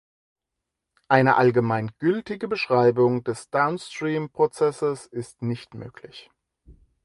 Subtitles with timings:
[1.09, 6.31] Eine allgemein gültige Beschreibung des Downstream-Prozesses ist nicht möglich.